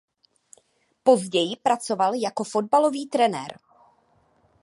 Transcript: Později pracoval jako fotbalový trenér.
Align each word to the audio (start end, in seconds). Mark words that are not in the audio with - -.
Později 1.03 1.55
pracoval 1.55 2.13
jako 2.15 2.43
fotbalový 2.43 3.05
trenér. 3.07 3.59